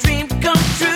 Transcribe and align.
dream 0.00 0.28
come 0.40 0.56
true. 0.78 0.93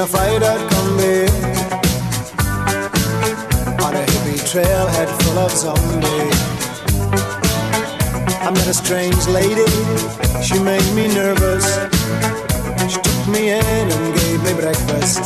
In 0.00 0.04
a 0.04 0.08
freighter 0.08 0.56
combi 0.70 1.28
on 3.84 3.94
a 3.94 4.04
hippie 4.10 4.40
trailhead 4.50 5.08
full 5.20 5.38
of 5.38 5.50
zombies. 5.50 6.38
I 8.46 8.50
met 8.50 8.66
a 8.66 8.72
strange 8.72 9.26
lady, 9.28 9.70
she 10.42 10.58
made 10.58 10.88
me 10.94 11.08
nervous. 11.08 11.66
She 12.90 12.98
took 13.06 13.22
me 13.28 13.50
in 13.50 13.86
and 13.96 14.14
gave 14.20 14.42
me 14.42 14.52
breakfast. 14.62 15.20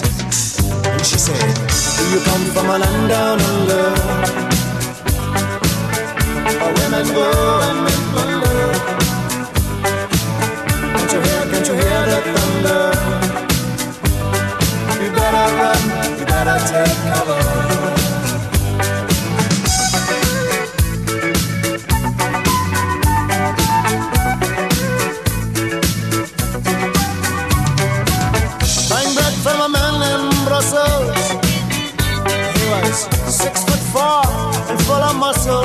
And 0.91 1.07
she 1.07 1.19
said, 1.19 1.55
Do 1.97 2.05
you 2.13 2.21
come 2.29 2.45
from 2.55 2.67
a 2.75 2.79
land 2.79 3.09
down 3.09 3.39
under? 3.53 3.87
Where 6.61 6.75
women 6.81 7.07
go 7.19 7.27
and 7.69 7.79
men 7.87 8.03
wonder. 8.17 8.67
Can't 10.97 11.13
you 11.13 11.21
hear, 11.27 11.43
can't 11.53 11.67
you 11.69 11.75
hear 11.75 12.07
the 12.11 12.21
thunder? 12.25 12.54
Brussels. 30.45 31.31
He 32.57 32.65
was 32.69 32.97
six 33.27 33.65
foot 33.65 33.83
four 33.93 34.23
and 34.71 34.81
full 34.83 35.03
of 35.03 35.17
muscle. 35.17 35.65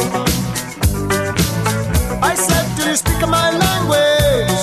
I 2.24 2.34
said, 2.36 2.66
Do 2.78 2.90
you 2.90 2.96
speak 2.96 3.20
my 3.28 3.52
language? 3.66 4.62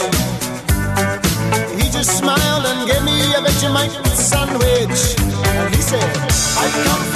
He 1.80 1.90
just 1.90 2.18
smiled 2.18 2.64
and 2.66 2.88
gave 2.88 3.04
me 3.04 3.34
a 3.34 3.40
Vegemite 3.40 4.06
sandwich. 4.16 5.15
Said, 5.86 6.02
I 6.02 6.68
come 6.84 7.15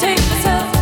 myself 0.00 0.77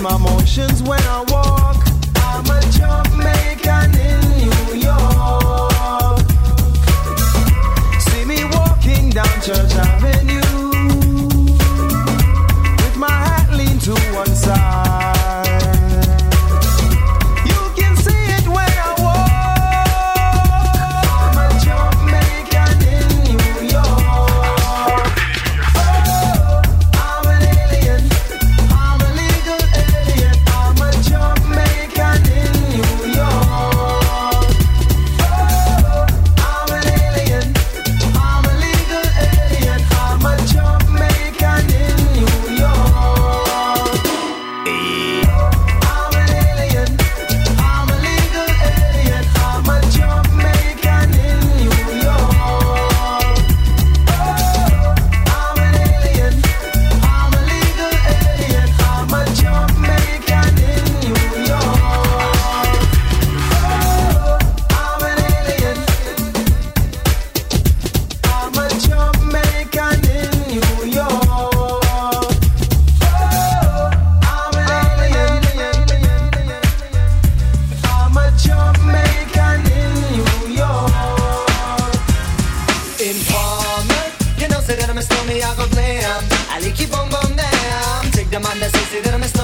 my 0.00 0.16
motions 0.16 0.82
when 0.82 1.00
I 1.00 1.24
walk. 1.28 1.59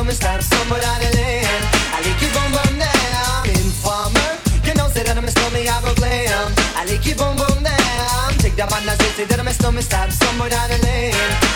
Snowman, 0.07 0.15
stop 0.15 0.43
somewhere 0.43 0.81
down 0.81 1.01
the 1.01 1.11
lane. 1.17 1.63
I 1.95 1.99
like 2.05 2.21
you 2.21 2.31
boom 2.35 2.51
boom 2.53 2.79
down. 2.79 3.43
Informer, 3.49 4.31
you 4.65 4.75
know 4.75 4.89
say 4.89 5.03
that 5.03 5.17
I'm 5.17 5.27
snowman, 5.27 5.69
I 5.69 5.81
go 5.83 5.93
glam. 5.95 6.53
I 6.77 6.85
like 6.85 7.07
you 7.07 7.15
boom 7.15 7.37
boom 7.37 7.59
down. 7.63 8.29
Take 8.39 8.57
the 8.57 8.67
man 8.69 8.85
that 8.87 9.01
says 9.01 9.29
that 9.29 9.41
I'm 9.41 9.49
snowman, 9.53 9.83
stop 9.83 10.09
the 10.11 10.79
lane. 10.85 11.15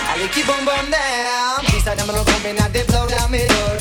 I 0.08 0.18
like 0.20 0.36
you 0.36 0.44
boom 0.44 0.64
boom 0.64 0.86
down. 0.90 1.64
These 1.70 1.86
are 1.86 1.96
them 1.96 2.08
come 2.08 2.46
in 2.46 2.56
and 2.58 2.72
they 2.72 2.84
blow 2.84 3.06
down 3.08 3.30
my 3.30 3.44
door. 3.46 3.76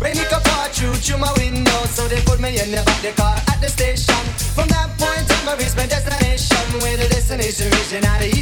Rain 0.00 0.18
it 0.18 0.28
come 0.28 0.42
part 0.42 0.72
through 0.72 0.94
through 0.98 1.18
my 1.18 1.32
window, 1.38 1.80
so 1.90 2.08
they 2.08 2.20
put 2.22 2.40
me 2.40 2.58
in 2.58 2.70
the 2.70 2.82
back 2.84 3.00
the 3.02 3.12
car 3.16 3.36
at 3.48 3.58
the 3.60 3.68
station. 3.68 4.22
From 4.54 4.68
that 4.68 4.90
point 4.98 5.26
on, 5.26 5.48
I 5.48 5.56
reached 5.56 5.76
my 5.76 5.86
destination. 5.86 6.62
Where 6.82 6.96
the 6.96 7.08
destination 7.08 7.70
region 7.70 8.04
out 8.04 8.20
of 8.20 8.33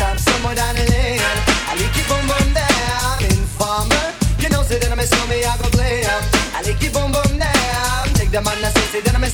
I'm 0.00 0.16
stop 0.16 0.34
somewhere 0.34 0.54
down 0.54 0.74
the 0.76 0.84
lane. 0.90 1.20
I 1.66 1.74
like 1.74 1.90
it 1.90 2.06
boom 2.06 2.22
boom 2.30 2.54
down. 2.54 3.18
Informer, 3.34 4.14
you 4.38 4.48
know, 4.48 4.62
say 4.62 4.78
that 4.78 4.92
I'm 4.92 4.98
a 4.98 5.06
snowman, 5.06 5.42
I 5.42 5.56
go 5.58 5.68
glam. 5.70 6.22
I 6.54 6.62
like 6.62 6.82
it 6.82 6.92
boom 6.94 7.10
boom 7.10 7.38
down. 7.38 8.14
Take 8.14 8.30
the 8.30 8.40
man 8.40 8.62
that 8.62 8.72
say, 8.78 8.86
say 8.92 9.00
that 9.00 9.14
I'm 9.14 9.24
a 9.24 9.30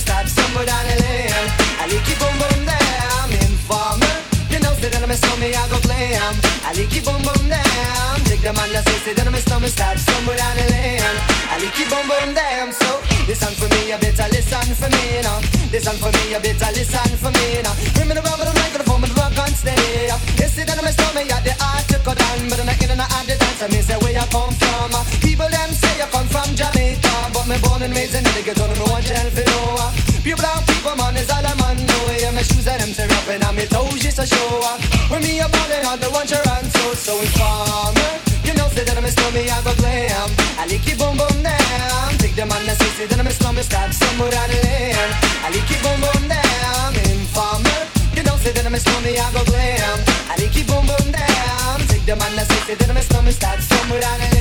stomach, 0.00 0.28
somewhere 0.28 0.66
down 0.66 0.84
the 0.88 0.96
lane. 1.04 1.46
I 1.80 1.84
like 1.86 2.10
boom 2.16 2.34
boom 2.40 2.60
down. 2.64 3.28
Informer. 3.44 4.14
You 4.50 4.58
know, 4.64 4.72
say 4.80 4.88
that 4.88 5.02
I'm 5.04 5.10
a 5.12 5.16
stomach, 5.16 5.52
I 5.52 5.62
go 5.68 5.78
glam. 5.84 6.34
I 6.64 6.72
like 6.72 6.96
boom 7.04 7.20
boom 7.20 7.44
down. 7.48 8.16
Take 8.26 8.42
the 8.42 8.52
man 8.56 8.68
that 8.72 8.84
say, 8.88 8.98
say 9.04 9.12
that 9.14 9.26
I'm 9.28 9.34
a 9.36 9.40
stomach, 9.40 9.70
start 9.70 9.98
somewhere 9.98 10.36
down 10.40 10.56
the 10.56 10.66
lane. 10.72 11.16
I 11.52 11.60
like 11.60 11.80
boom 11.88 12.04
boom 12.08 12.30
down. 12.34 12.72
So, 12.72 12.88
listen 13.28 13.52
for 13.60 13.68
me, 13.68 13.92
you 13.92 13.98
better 14.00 14.28
listen 14.32 14.68
for 14.74 14.88
me 14.88 15.20
now. 15.22 15.38
Listen 15.70 15.96
for 16.02 16.10
me, 16.10 16.22
you 16.34 16.40
better 16.40 16.70
listen 16.74 17.12
for 17.20 17.30
me 17.30 17.62
now. 17.62 17.74
Bring 17.94 18.08
me 18.08 18.14
the 18.16 18.24
rubber, 18.24 18.48
the 18.48 18.54
microphone, 18.56 19.04
the 19.04 19.12
rock 19.14 19.36
and 19.36 19.54
steady. 19.54 20.10
You 20.40 20.48
say 20.48 20.64
that 20.64 20.80
I'm 20.80 20.88
a 20.88 20.92
stomach, 20.92 21.28
yeah, 21.28 21.40
the 21.44 21.54
art 21.60 21.84
to 21.92 21.98
cut 22.02 22.18
down. 22.18 22.48
But 22.48 22.58
I'm 22.58 22.66
not 22.66 22.80
in 22.82 22.90
and 22.90 23.04
out 23.04 23.24
the 23.28 23.36
dance, 23.38 23.62
mean, 23.70 23.84
say 23.84 23.98
where 24.02 24.16
you 24.16 24.26
come 24.32 24.54
from. 24.58 24.90
Uh, 24.96 25.04
people 25.22 25.48
them 25.48 25.70
say 25.76 25.92
you 26.00 26.08
come 26.10 26.26
from 26.26 26.48
Jamaica, 26.58 27.12
but 27.30 27.46
me 27.46 27.56
born 27.62 27.82
and 27.86 27.94
raised 27.94 28.18
in 28.18 28.24
the 28.24 28.42
ghetto, 28.42 28.66
tear 33.30 33.48
up 33.48 33.56
and 33.56 33.70
toes 33.70 34.00
just 34.00 34.18
a 34.18 34.26
show. 34.26 34.60
off. 34.66 34.80
When 35.10 35.22
me 35.22 35.38
a 35.40 35.48
ballin' 35.48 35.86
on 35.86 35.98
the 36.00 36.10
one 36.10 36.26
you 36.26 36.40
run 36.50 36.64
so, 36.64 36.94
so 36.94 37.12
informer. 37.20 38.10
You 38.42 38.54
know, 38.54 38.66
say 38.74 38.84
that 38.84 38.96
I'm 38.96 39.04
a 39.04 39.10
slummy, 39.10 39.46
I 39.50 39.62
go 39.62 39.74
glam. 39.78 40.30
I 40.58 40.66
like 40.66 40.86
it 40.86 40.98
boom 40.98 41.16
boom 41.16 41.36
down. 41.42 42.08
Take 42.18 42.34
the 42.34 42.46
man 42.46 42.62
that 42.66 42.76
says 42.78 42.92
say 42.98 43.06
that 43.06 43.18
I'm 43.18 43.26
a 43.26 43.30
slummy, 43.30 43.62
start 43.62 43.92
somewhere 43.94 44.30
down 44.30 44.48
the 44.50 44.58
lane. 44.66 45.10
I 45.46 45.48
like 45.54 45.70
it 45.70 45.80
boom 45.82 45.98
boom 46.02 46.22
down. 46.26 46.90
Informer. 47.06 47.80
You 48.16 48.22
know, 48.26 48.36
say 48.42 48.52
that 48.52 48.66
I'm 48.66 48.74
a 48.74 48.80
slummy, 48.80 49.18
I 49.18 49.26
go 49.32 49.42
glam. 49.44 49.98
I 50.26 50.34
like 50.38 50.56
it 50.56 50.66
boom 50.66 50.84
boom 50.90 51.06
down. 51.14 51.76
Take 51.86 52.04
the 52.06 52.16
man 52.16 52.34
that 52.36 52.46
says 52.50 52.62
say 52.66 52.74
that 52.74 52.90
I'm 52.90 52.96
a 52.96 53.02
slummy, 53.02 53.32
start 53.32 53.60
somewhere 53.60 54.00
down 54.00 54.18
the 54.18 54.28
lane. 54.34 54.39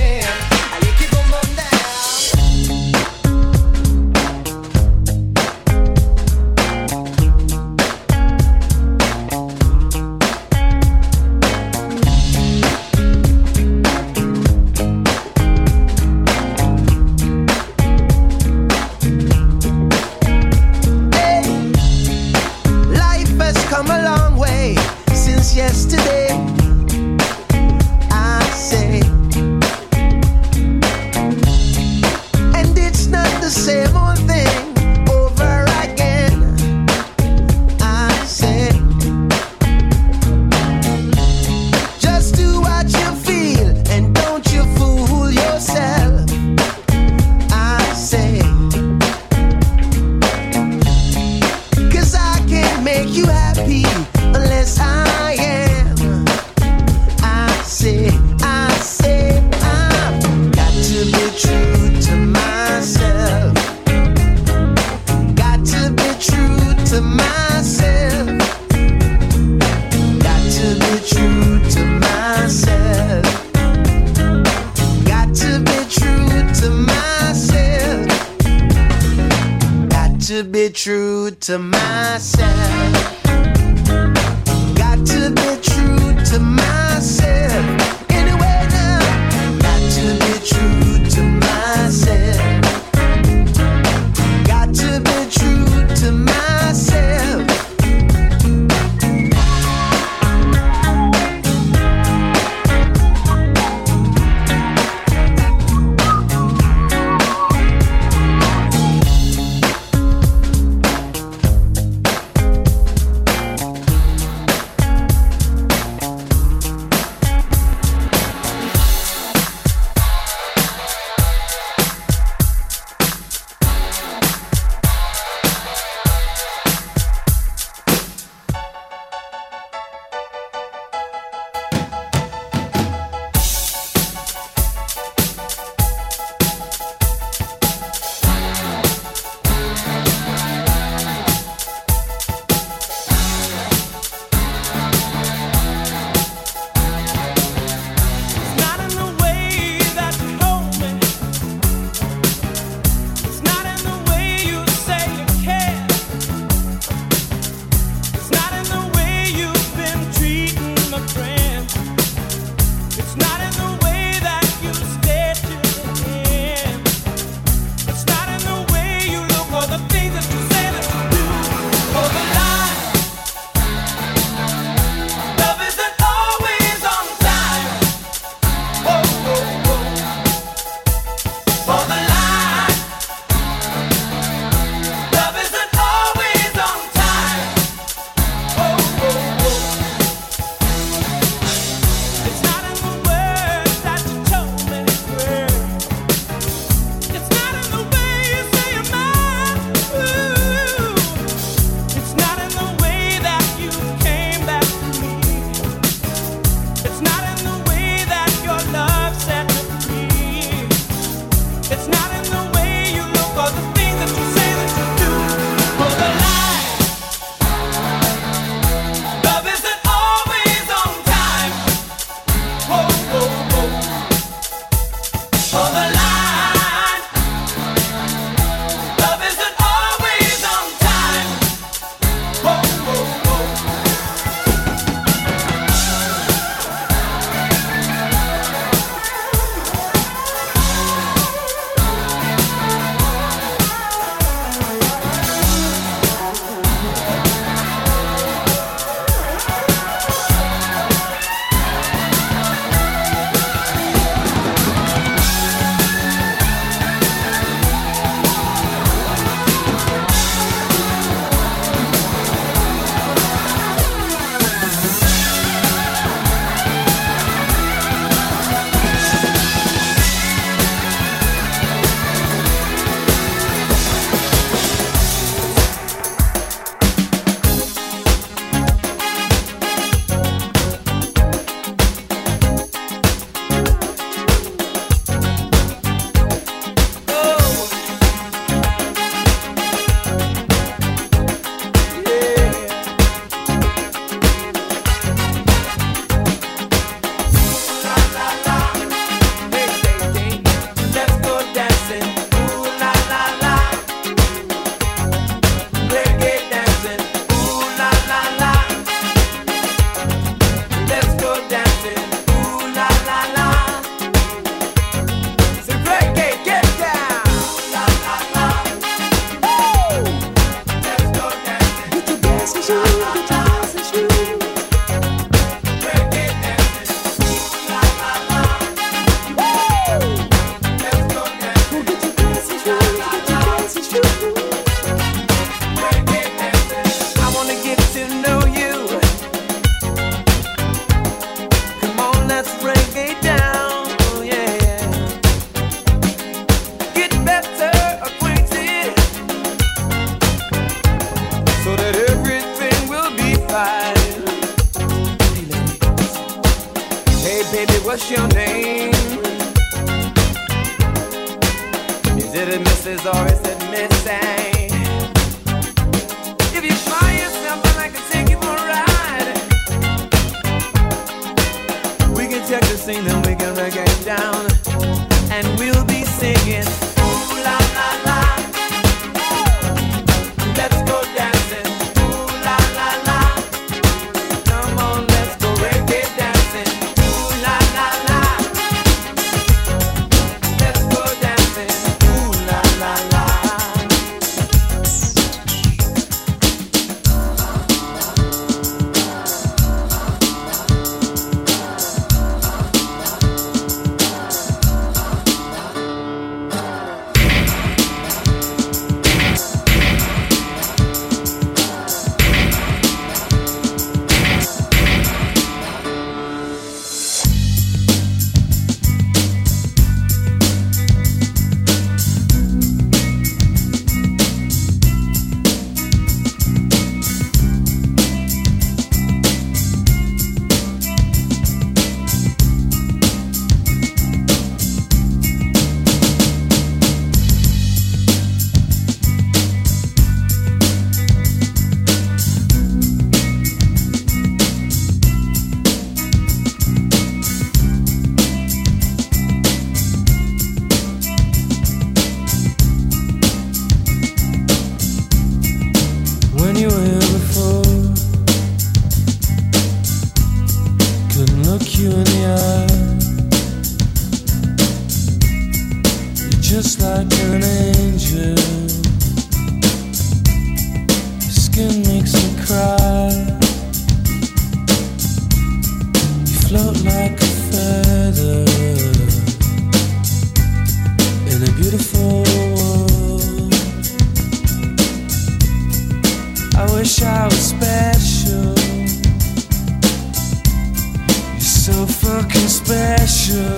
Special. 492.48 493.58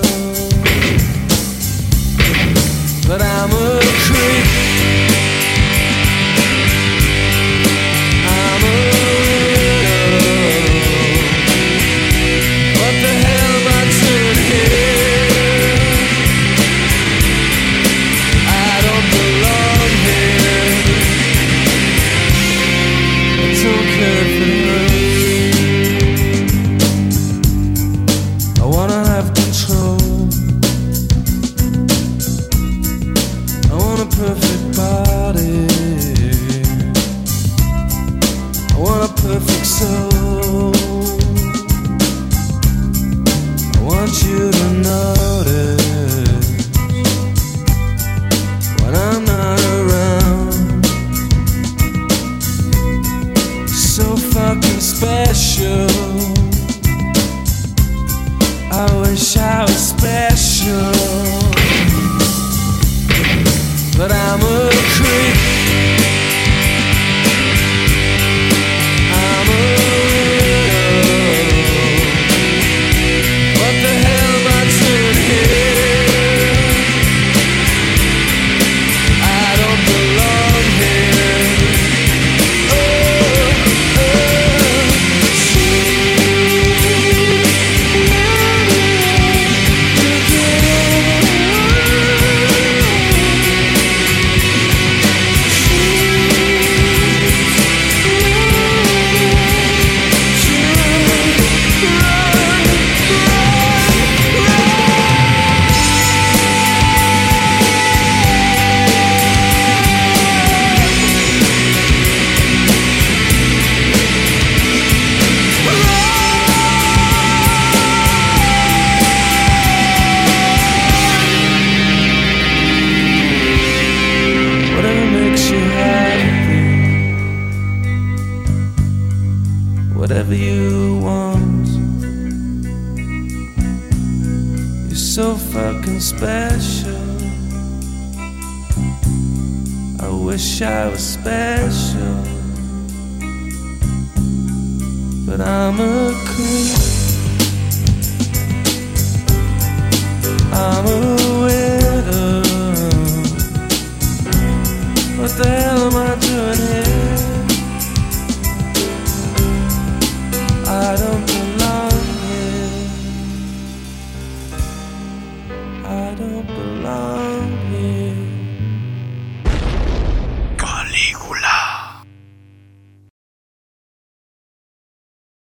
But 3.07 3.21
I'm 3.21 3.51
a 3.51 3.79
creep. 4.05 4.50